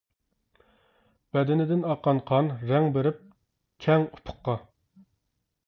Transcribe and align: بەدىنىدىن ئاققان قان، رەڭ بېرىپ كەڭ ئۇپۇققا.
بەدىنىدىن 1.37 1.83
ئاققان 1.89 2.23
قان، 2.31 2.49
رەڭ 2.71 2.89
بېرىپ 2.97 3.21
كەڭ 3.87 4.07
ئۇپۇققا. 4.09 4.57